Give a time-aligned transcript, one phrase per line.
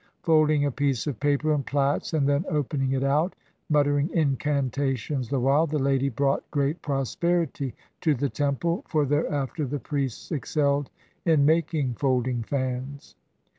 [0.23, 3.35] Folding a piece of paper in plaits and then opening it out,
[3.69, 9.77] muttering incantations the while, the lady brought great prosperity to the temple, for thereafter the
[9.77, 10.89] priests excelled
[11.23, 13.15] in making folding fans.